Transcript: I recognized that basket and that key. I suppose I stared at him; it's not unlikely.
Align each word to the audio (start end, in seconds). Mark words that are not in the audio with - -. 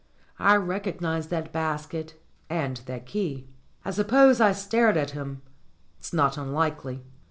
I 0.39 0.55
recognized 0.55 1.29
that 1.29 1.51
basket 1.53 2.15
and 2.49 2.77
that 2.87 3.05
key. 3.05 3.45
I 3.85 3.91
suppose 3.91 4.41
I 4.41 4.51
stared 4.51 4.97
at 4.97 5.11
him; 5.11 5.43
it's 5.99 6.11
not 6.11 6.39
unlikely. 6.39 7.03